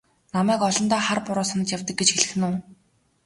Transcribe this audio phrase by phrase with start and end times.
[0.35, 2.53] Намайг олондоо хар буруу санаж явдаг гэж хэлэх нь үү?